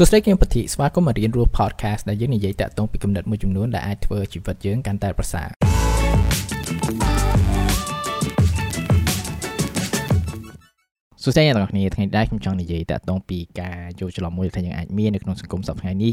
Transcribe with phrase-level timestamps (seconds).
[0.00, 5.48] សួស្តីគឹមពធីស្វាគមន៍មករៀនរស់ podcast ដែលយើងនិយាយតាក់ទងពីគំនិតមួយចំនួនដែលអាចធ្វើជីវិតយើងកាន់តែប្រសើរ
[11.22, 16.12] សួស្តីអ្នកទាំងអស់គ្នាថ្ងៃនេះខ្ញុំចង់និយាយតាក់ទងពីការយល់ច្រឡំមួយដែលយើងអាចមាននៅក្នុងសង្គមសប្តាហ៍នេះ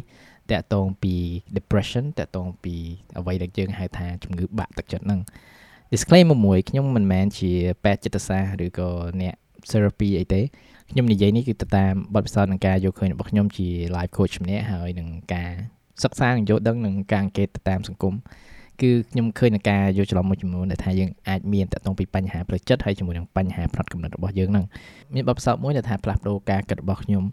[0.52, 1.16] តាក់ទងពី
[1.58, 2.76] depression តាក់ទងពី
[3.18, 5.20] អ្វីដែលយើងហៅថាជំងឺបាក់ទឹកចិត្តហ្នឹង
[5.94, 7.52] disclaimer មួយខ្ញុំមិនមែនជា
[7.84, 8.90] ពេទ្យចិត្តសាស្ត្រឬក៏
[9.22, 9.36] អ្នក
[9.72, 10.42] therapy អីទេ
[10.92, 15.52] ខ្ញុំនិយាយនេះគឺទៅតាមបទពិសោធន៍និងការយកឃើញរបស់ខ្ញុំជា life coach ម្នាក់ហើយនឹងការ
[16.04, 18.14] សិក្សានិងយល់ដឹងនឹងការអង្កេតទៅតាមសង្គម
[18.82, 24.66] គឺខ្ញុំឃើញនឹងការយកច្រឡំមួយចំនួនដែលថាយើងអាចមានតកតងពីបញ្ហាផ្លូវចិត្តហើយជាមួយនឹងបញ្ហាផ្នត់គំនិតរបស់យើងហ្នឹង
[25.14, 27.24] មានបទពិសោធន៍មួយដែលថាផ្លាស់ប្ដូរការគិតរបស់ខ្ញុំ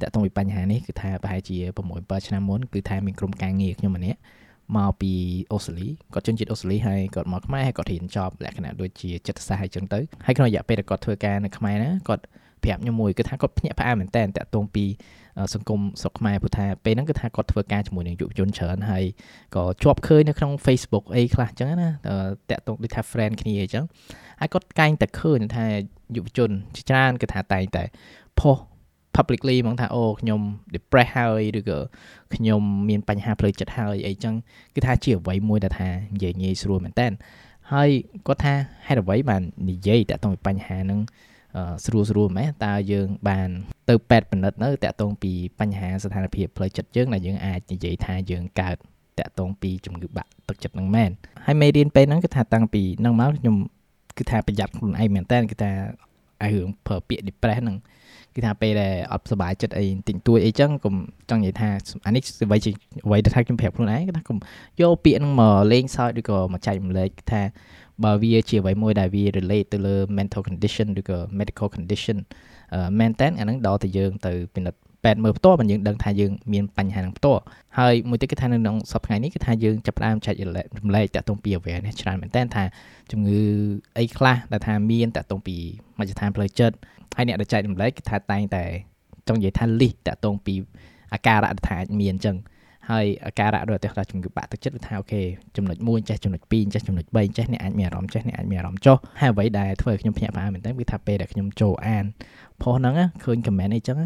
[0.00, 1.56] តកតងពីបញ្ហានេះគឺថាប្រហែលជា
[1.90, 4.18] 6 7ឆ្នាំមុនគឺថាមានក្រុមការងារខ្ញុំម្នាក់
[4.76, 5.12] មកពី
[5.52, 12.24] អូស្ត្រាលីគាត់ជនជាតិអូស្ត្រាលីហើយគាត់មកខ្មែរហើយគាត់រៀនចប់លក្ខណៈដូចជាចិត្តសាស្ត្រហើយចឹងទៅហើយក្នុងរយៈពេលដែលគាត់ធ្វើការនៅខ្មែរណាគាត់
[12.64, 14.84] ប្រាប់ខ្ញុំមួយគឺថាគាត់ភ្ញាក់ផ្អើលមែនតើតាក់ទងពី
[15.54, 19.04] សង្គមស្រុកខ្មែរព្រោះថាពេលហ្នឹងគឺថាគាត់ធ្វើការជាមួយនឹងយុវជនច្រើនហើយ
[19.56, 21.90] ក៏ជាប់ឃើញនៅក្នុង Facebook អីខ្លះអញ្ចឹងណា
[22.50, 23.84] តាក់ទងដូចថា friend គ្នាអញ្ចឹង
[24.40, 25.64] ហើយគាត់កែងតែឃើញថា
[26.16, 27.84] យុវជនជាច្រើនគឺថាតែងតែ
[28.40, 28.58] ផុស
[29.16, 30.40] publicly ហ្មងថាអូខ្ញុំ
[30.74, 31.78] depress ហើយឬក៏
[32.34, 34.34] ខ្ញុំមានបញ្ហាផ្លូវចិត្តហើយអីចឹង
[34.74, 37.08] គឺថាជាអ្វីមួយដែលថានិយាយងាយស្រួលមែនតើ
[37.72, 37.90] ហើយ
[38.26, 38.54] គាត់ថា
[38.86, 41.00] ហេតុអ្វីបាននិយាយតាក់ទងពីបញ្ហាហ្នឹង
[41.84, 43.48] ស្រួលស្រួលមែនតើយើងបាន
[43.90, 48.76] ទៅពេទ្យពិនិត្យនៅតាក់ទងពីបញ្ហាស្ថានភាពផ្លូវចិត្តយើងដែលយើងអាចនិយាយថាយើងកើត
[49.18, 51.10] តាក់ទងពីជំងឺបាក់ទឹកចិត្តនឹងមែន
[51.46, 53.56] ហើយមេរៀនពេលហ្នឹងគឺថាតាំងពីហ្នឹងមកខ្ញុំ
[54.18, 55.72] គឺថាប្រយ័ត្នខ្លួនឯងមែនតើគឺថា
[56.42, 57.76] ឲ្យរឿងប្រើពាក្យ depress ហ្នឹង
[58.34, 60.94] គឺថាពេលដែលអត់សុបាយចិត្តអីតិចតួចអីចឹងកុំ
[61.30, 61.68] ចង់និយាយថា
[62.06, 62.56] អានេះអ្វី
[63.06, 64.38] អ្វីដែលថាខ្ញុំប្រាប់ខ្លួនឯងគឺថាកុំ
[64.80, 67.42] យកពាក្យហ្នឹងមកលេងសើចឬក៏មកចែករំលែកថា
[68.04, 72.16] បើវាជាអ្វីមួយដែលវា relate ទៅលើ mental condition ឬក៏ medical condition
[72.98, 77.40] មែនតើអាហ្នឹងដល់តែយើងទៅពិនិត្យ ពេទ្យមើលផ្ទាល់មិនយើងដឹងថាយើងមានបញ្ហានឹងផ្ទាល់
[77.78, 82.64] ហើយមួយទៀតគឺថានៅក្នុងសប្តាហ៍នេះគឺថាយើងចាប់ផ្ដើមចែករំលែកតាក់ទងពី awareness ច្រើនមែនតើថា
[83.12, 83.40] ជំងឺ
[83.98, 85.56] អីខ្លះដែលថាមានតាក់ទងពី
[85.98, 86.76] មជ្ឈដ្ឋានផ្លូវចិត្ត
[87.16, 88.64] ហើយអ្នកដែលចែករំលែកគឺថាតែងតែ
[89.28, 90.54] ចង់និយាយថា list តាក់ទងពី
[91.12, 92.36] អាការៈដែលថាអាចមានអញ្ចឹង
[92.90, 95.20] ហើយអាការៈដូចតែថាជំងឺបាក់ទឹកចិត្តវាថាអូខេ
[95.56, 102.04] ចំណុច1ចេះចំណុច2ចេះចំណុច3ចេះអ្នកអាចមានអារម្មណ៍ចេះអ្នកអាចមានអារម្មណ៍ចុះហើយអ្វីដែលធ្វើឲ្យខ្ញុំភ្ញាក់ផ្អើលមែនតើគឺថាពេលដែលខ្ញុំចូលអាន
[102.62, 103.98] ផុសហ្នឹងឃើញ comment អីចឹង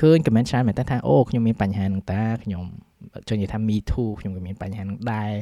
[0.00, 2.64] ឃើញ comment ច្រើនមែនតើថាអូខ្ញុំមានបញ្ហាហ្នឹងតាខ្ញុំ
[3.28, 5.32] ចង់និយាយថា me too ខ្ញុំក៏មានបញ្ហាហ្នឹងដែរ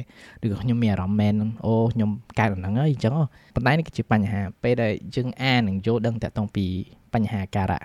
[0.43, 1.33] ឬក៏ខ្ញុំមានអារម្មណ៍មែន
[1.65, 3.13] អូខ្ញុំកើតហ្នឹងហើយអញ្ចឹង
[3.55, 6.65] ប៉ុន្តែនេះគឺជាបញ្ហាពេលដែលយើងអាននិងយល់ដឹងតាក់ទងពី
[7.13, 7.83] បញ្ហាការៈ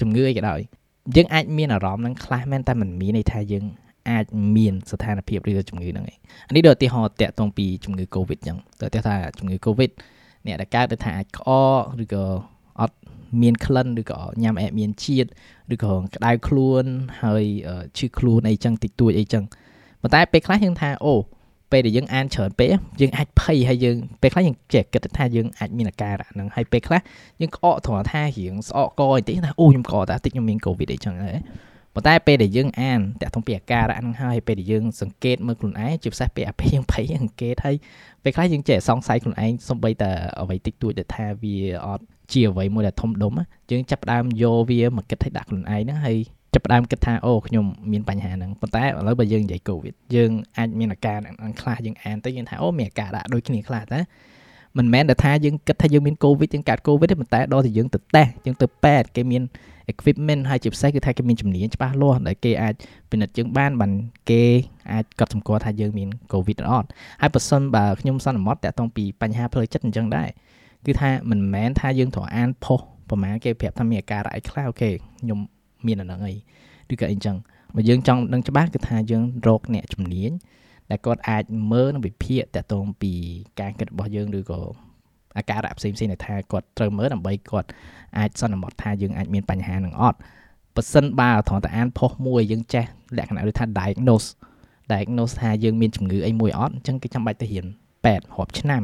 [0.00, 0.60] ជំងឺអីក៏ដោយ
[1.16, 3.64] យើងអាចមានអារម្មណ៍ហ្នឹងខ្លះមែនតែមិនមានន័យថាយើង
[4.10, 4.24] អាច
[4.56, 6.18] មានស្ថានភាពឬជំងឺហ្នឹងឯង
[6.48, 9.90] អានេះដូចឧទាហរណ៍តាក់ទងពីជំងឺ Covid អញ្ចឹងទៅតែថាជំងឺ Covid
[10.46, 12.24] អ្នកដែលកើតទៅថាអាចក្អកឬក៏
[12.80, 12.96] អត់
[13.42, 15.28] មានក្លិនឬក៏ញ៉ាំអែមានជាតិ
[15.74, 16.84] ឬក៏ក្តៅខ្លួន
[17.22, 17.44] ហើយ
[17.98, 19.44] ឈឺខ្លួនអីចឹងតិចតួចអីចឹង
[20.02, 21.14] ប៉ុន្តែពេលខ្លះយើងថាអូ
[21.72, 22.68] ពេលដែលយើងអានច្រើនពេក
[23.00, 27.00] យើងអាចភ័យហើយយើងពេលខ្លះយើងចេះគិតថាយើងអាចមានអាការៈហ្នឹងហើយពេលខ្លះ
[27.40, 31.36] យើងក្អកត្រង់ថារៀងស្អកកបន្តិចថាអូខ្ញុំក្អកតែតិចខ្ញុំមានកូវីដអីចឹងហើយ
[31.94, 37.76] ប៉ុន្តែពេលដែលយើងអានតាក់ទងពីអាការៈហ្នឹងហើយពេលដែលយើងសង្កេតមើលខ្លួនឯងជាពិសេសពេលអាពេលយើងភ័យសង្កេតហើយ
[38.22, 40.10] ពេលខ្លះយើងចេះសង្ស័យខ្លួនឯងសំបីតែ
[40.40, 41.56] អ្វីតិចតួចដែលថាវា
[41.86, 43.32] អត់ជាអ្វីមួយដែលធំដុំ
[43.70, 46.16] យើងចាប់ផ្ដើមយកវាមកគិតឲ្យដាក់ខ្លួនឯងហ្នឹងហើយ
[46.54, 54.00] ចាប់ផ្ដើមគិតថាអូខ្ញុំមានបញ្ហាហ្នឹងប៉ុន្តែឥឡូវបើយើងនិយាយកូវីដយើងអាចមានអាការហ្នឹងខ្លះយើងអានទៅយើងថាអូមានអាការៈដូចគ្នាខ្លះតែ
[54.78, 59.42] មិនមែនតែថាយើងគិតថាយើងមានកូវីដយើងកើតកូវីដទេប៉ុន្តែដល់តែយើងទៅតេស្តយើងទៅពេទ្យគេមាន
[59.92, 62.74] equipment ហើយជាពិសេសគឺថាគេមានជំនាញច្បាស់លាស់ដែលគេអាច
[63.10, 63.92] ពិនិត្យយើងបានបាន
[64.30, 64.42] គេ
[64.92, 66.88] អាចកត់សម្គាល់ថាយើងមាន covid ឬអត់
[67.22, 70.28] ហើយបើសិនបើខ្ញុំសន្មត់តាក់ទងពីបញ្ហាផ្លូវចិត្តអញ្ចឹងដែរ
[70.86, 74.90] គឺថាមិនមែនថាយើងត្រូវអានផុសប្រហែលគេប្រាប់ថាមានអាការៈអីខ្លះអូខេ
[75.20, 75.38] ខ្ញុំ
[75.86, 76.34] មានអាហ្នឹងអី
[76.92, 77.36] ឬក៏អីចឹង
[77.74, 80.30] បើយើងចង់ដឹងច្បាស់គឺថាយើងរកអ្នកជំនាញ
[80.90, 83.12] ដែលគាត់អាចមើលនិងវិភាគតាក់ទងពី
[83.60, 84.60] ការគិតរបស់យើងឬក៏
[85.36, 87.68] អាការៈផ្សេងផ្សេងដែលថាគាត់ត្រូវមើលដើម្បីគាត់
[88.18, 90.18] អាចសន្មត់ថាយើងអាចមានបញ្ហានឹងអត់
[90.74, 92.84] បើសិនបើត្រង់តែអានផុសមួយយើងចេះ
[93.16, 94.28] លក្ខណៈដូចថា diagnose
[94.92, 97.66] diagnose ថាយើងមានជំងឺអីមួយអត់អញ្ចឹងគេចាំបាច់ទៅរៀន
[98.04, 98.82] ពេទ្យរាប់ឆ្នាំ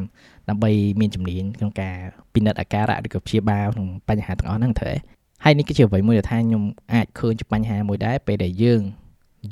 [0.49, 1.95] ដើម្បីមានជំនាញក្នុងការ
[2.33, 4.95] ពិនិត្យអាការៈឬក៏ព្យាបាលក្នុងបញ្ហាទាំងអស់ហ្នឹងត្រូវ
[5.43, 6.63] ហើយនេះគឺជាអ្វីមួយដែលថាខ្ញុំ
[6.93, 8.81] អាចឃើញជាបញ្ហាមួយដែរពេលដែលយើង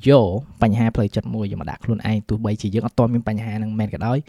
[0.08, 0.30] យក
[0.62, 4.20] បញ្ហាផ្លូវចិត្តមួយយកមកដាក់ខ្លួនឯងទោះបីជាយើងអត់ទាន់មានបញ្ហាហ្នឹងមែនក៏ដោយ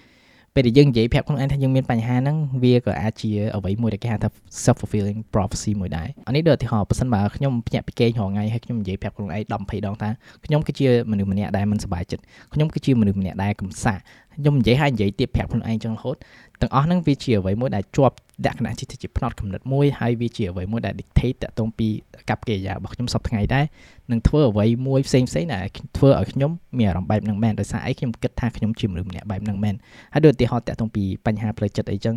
[0.55, 4.29] ពេលដែលយើងនិយាយប្រាប់ខ្លួនឯងថាយើងមានបញ្ហាហ្នឹងវាក៏អាចជាអ្វីមួយដែលគេហៅថា
[4.65, 10.11] self fulfilling prophecy មួយដែរអានេះដូចឧទាហរណ៍បើសិនបើខ្ញុំភ្ញាក់ពីគេងរាល់ថ្ងៃហើយខ្ញុំនិយាយប្រាប់ខ្លួនឯង10 20ដងថា
[10.45, 12.23] ខ្ញុំគឺជាមនុស្សម្នាក់ដែលមិនសប្បាយចិត្ត
[12.55, 13.95] ខ្ញុំគឺជាមនុស្សម្នាក់ដែលកំសា
[14.35, 16.17] ខ្ញុំនិយាយហើយនិយាយទៀតប្រាប់ខ្លួនឯងចឹងរហូត
[16.61, 18.15] ទាំងអស់ហ្នឹងវាជាអ្វីមួយដែលជាប់
[18.47, 21.89] លក្ខណៈជាផ្នត់កំណត់មួយហើយវាជាអ្វីមួយដែល dictate តទៅពី
[22.31, 23.65] កັບកិរិយារបស់ខ្ញុំសប្តាហ៍ថ្ងៃដែរ
[24.11, 25.65] នឹងធ្វើអ្វីមួយផ្សេងផ្សេងដែល
[25.97, 29.75] ធ្វើឲ្យខ្ញុំមានអារម្មណ៍បែបហ្នឹងមែនដោយសារអីខ្ញុំគិតថាខ្ញុំជាមនុស្សម្នាក់បែបហ្នឹងមែន
[30.13, 32.17] ហើយដូចឧទាហរណ៍តទៅពីបញ្ហាផ្លូវចិត្តអីចឹង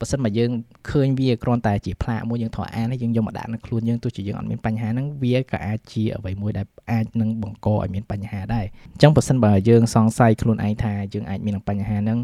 [0.00, 0.50] បើសិនមកយើង
[0.90, 12.18] ឃើញវាគ្រាន់តែជាផ្លាកមួយយើងត្រូវអានហើយយើងយកមកដាក់នៅខ្លួនយើងទោះជាយើងអត់មានបញ្ហាហ្នឹងវាក៏អាចជាអ្វីមួយដែលអាចនឹងបង្កឲ្យមានបញ្ហាដែរអញ្ចឹងបើសិនបើយើងសង្ស័យខ្លួនឯងថាយើងអាចមានបញ្ហាហ្នឹង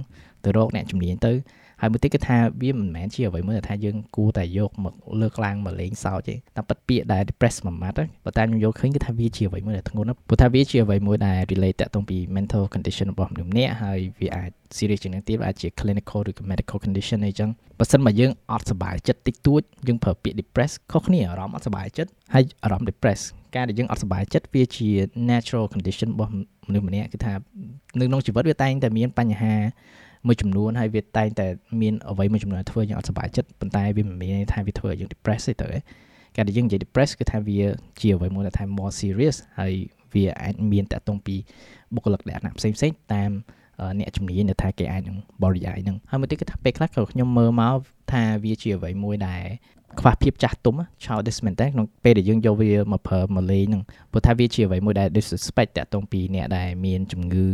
[0.44, 1.32] ទៅរកអ្នកជំនាញទៅ
[1.80, 20.36] ហើយមួយទៀតគឺថាវាមិនមែនជាអ្វីមួយដែលថាយើងគួរតែយកមកលើកឡើងមកលេងសើចទេតែប៉ិតពាក្យដែល depress មួយម៉ាត់ប៉ុន្តែខ្ញុំយកឃើញគឺថាវាជាអ្វីមួយដែលធ្ងន់ណាស់ព្រោះថាវាជាអ្វីមួយដែល relate តាក់ទងពី mental condition របស់មនុស្សម្នាក់ហើយវាអាច serious ជាងនេះទៀតអាចជា clinical ឬ medical condition អីចឹងបើសិនមកយើងអត់សុបាយចិត្តតិចតួចយើងប្រើពាក្យ
[20.40, 23.20] depress ខុសគ្នាអារម្មណ៍អត់សុបាយចិត្តហើយអារម្មណ៍ depress
[23.56, 24.88] ការដែលយើងអត់សុបាយចិត្តវាជា
[25.31, 26.32] natural condition របស់
[26.69, 27.34] មនុស្សម្នាក់គឺថា
[27.98, 29.54] នៅក្នុងជីវិតវាតែងតែមានបញ្ហា
[30.26, 31.47] មួយចំនួនហើយវាតែងតែ
[31.82, 35.70] មានអ្វីមួយចំនួនធ្វើយើងអត់សុបាយចិត្តប៉ុន្តែវាមិនមានន័យថាវាធ្វើឲ្យយើង depress ទេទៅ
[36.37, 37.61] ការដែលយើងនិយាយ depress គឺថាវា
[38.00, 39.73] ជាអ្វីមួយដែលថា more serious ហើយ
[40.15, 41.37] វាអាចមានតកតងពី
[41.94, 43.31] បុគ្គលិកលក្ខណៈផ្សេងផ្សេងតាម
[43.99, 47.76] អ្នកជំនាញនៅថាគេអាចនឹងបរិយាយនឹងហើយមួយទៀតគឺថាពេលខ្លះក៏ខ្ញុំមើលមក
[48.12, 49.44] ថាវាជាអ្វីមួយដែល
[50.00, 50.75] ខ្វះភាពចាស់ទុំ
[51.05, 53.82] childish មែនតើក្នុងពេលដែលយើងយកវាមកប្រើមកលេងហ្នឹង
[54.12, 57.47] ព្រោះថាវាជាអ្វីមួយដែល disrespect តាក់ទងពីអ្នកដែលមានជំងឺ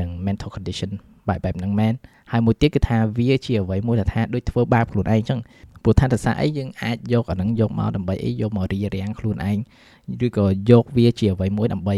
[0.00, 0.90] និង mental condition
[1.28, 1.94] បែបបែបហ្នឹងមែន
[2.32, 5.40] ហើយមួយទៀតគឺថាវាជាអ្វីមួយដែលថាដូចធ្វើបាបខ្លួនឯងអញ្ចឹង
[5.82, 9.58] ព្រោះថាតសាអីយើងអាចយកអាហ្នឹងយកមកដើម្បីអីយកមករីរាំងខ្លួនឯង
[10.26, 11.96] ឬក៏យកវាជាអ្វីមួយដើម្បី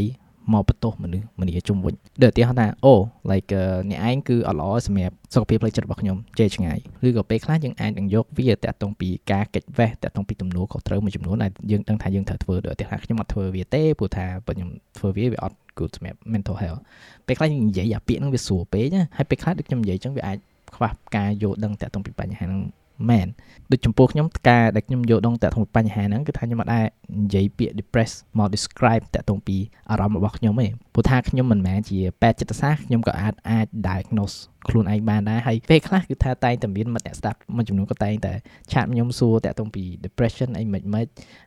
[0.53, 2.95] មកបន្ទោសមនុស្សម្នាជុំវិញដូចឧទាហរណ៍ថាអូ
[3.31, 3.53] like
[3.91, 16.81] អ្នកឯងគឺអត់ល្អសម្រាប់សុខភាពផ្លូវចិត្តរបស់ខ្ញុំជេរឆ្ងាយឬក៏ពេលខ្លះយើងអាចនឹងយកវាតាក់ទងពីការកិច្ចវេះតាក់ទងពីទំនួលខុសត្រូវមួយចំនួនដែលយើងដឹងថាយើងត្រូវធ្វើដូចឧទាហរណ៍ខ្ញុំអត់ធ្វើវាទេព្រោះថាបើខ្ញុំធ្វើវាវាអត់ good សម្រាប់ mental health
[17.27, 20.39] ពេលខ្លះនិយាយអាពាក្យហ្នឹងវាស្រួលពេកណាហើយពេលខ្លះដូចខ្ញុំនិយាយចឹងវាអាច
[20.77, 22.63] ខ្វះការយល់ដឹងតាក់ទងពីបញ្ហាហ្នឹង
[23.11, 23.27] មែន
[23.71, 26.85] ដូចចំពោះខ្ញុំការដែលខ្ញុំយល់ដងតាក់ទងបញ្ហាហ្នឹងគឺថាខ្ញុំអត់ដែរ
[27.21, 29.57] និយាយពាក្យ depress មក describe តាក់ទងពី
[29.91, 34.37] អារម្មណ៍របស់ខ្ញុំទេព្រោះថាខ្ញុំមិនមែនជាពេទ្យចិត្តសាស្ត្រខ្ញុំក៏អាចអាច diagnose
[34.69, 38.33] ខ្លួនឯងបានដែរហើយពេលខ្លះគឺថាតែងតែមានមិត្តអ្នកស្ដាប់មួយចំនួនក៏តែងតែ
[38.73, 41.07] ឆាតខ្ញុំសួរតាក់ទងពី depression អីមិនមិន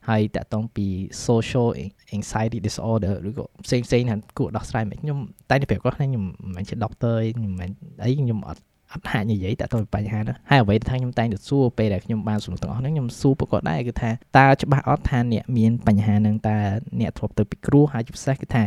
[0.10, 0.86] ហើយតាក់ទងពី
[1.28, 1.68] social
[2.16, 5.18] anxiety disorder ឬក៏ផ្សេងផ្សេងហ្នឹងគួរដោះស្រាយមិនខ្ញុំ
[5.50, 7.70] តែតែប្រាប់គាត់ថាខ្ញុំមិនមែនជា doctor ទេខ្ញុំមិន
[8.04, 8.62] អីខ្ញុំអត់
[8.94, 16.58] អត់ហាក់និយាយតើតើបញ្ហាហ្នឹងហើយអ្វីដែលថាខ្ញុំតែងតែសួរពេលដែលខ្ញុំបានសំណួរទាំងអស់ហ្នឹងខ្ញុំសួរប្រកបដែរគឺថាតើច្បាស់អត់ថាអ្នកមានបញ្ហាហ្នឹងតើ
[17.00, 18.64] អ្នកធ្លាប់ទៅពិគ្រោះហើយជាពិសេសគឺថា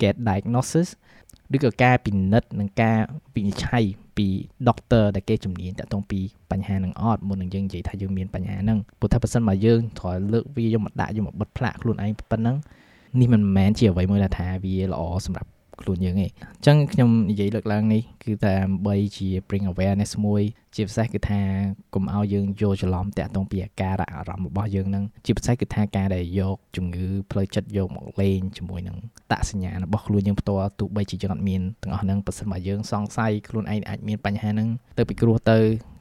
[0.00, 0.88] get diagnosis
[1.54, 2.98] ឬក៏ការពិនិត្យនិងការ
[3.34, 3.84] វិនិច្ឆ័យ
[4.16, 4.26] ពី
[4.68, 6.20] doctor ដែលគេជំនាញតាក់ទងពី
[6.50, 12.56] បញ្ហានឹងអត់មុននឹងយើងនិយាយថាយើងមានបញ្ហាហ្នឹងព្រោះថាបើសិនមកយើងត្រូវលើកវាយកមកដាក់យកមកបិទផ្លាកខ្លួនឯងប៉ុណ្ណឹង
[13.20, 20.42] នេះមិនមែនជាអ្វីមួយដែលថាវាល្អសម្រាប់ ខ្លួនយើងឯងអញ្ចឹងខ្ញុំនិយាយលើកឡើងនេះគឺតែដើម្បីជា bring awareness មួយ
[20.74, 21.40] ជាពិសេសគឺថា
[21.94, 28.96] កុំឲ្យយើងយល់ច្រឡំតាក់ទងពីអាការៈអារម្មណ៍របស់យើងនឹងជាពិសេសគឺថាការដែលយកជំងឺផ្លូវចិត្តយកមកលេងជាមួយនឹង
[29.32, 35.58] តាក់សញ្ញារបស់ខ្លួនយើងផ្ទាល់ទោះបីជាយើងអត់មានទាំងអស់ហ្នឹងប៉ះសិនមកយើងសង្ស័យខ្លួនឯងអាចមានបញ្ហាហ្នឹងទៅពិគ្រោះទៅ